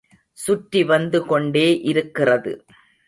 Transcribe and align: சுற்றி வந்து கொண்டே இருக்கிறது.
சுற்றி 0.37 0.83
வந்து 0.83 1.25
கொண்டே 1.25 1.79
இருக்கிறது. 1.83 2.53